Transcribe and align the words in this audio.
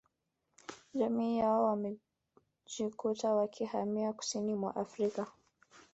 Jamii 0.93 1.37
yao 1.37 1.63
wamejikuta 1.63 3.33
wakihamia 3.35 4.13
kusini 4.13 4.55
mwa 4.55 4.75
Afrika 4.75 5.27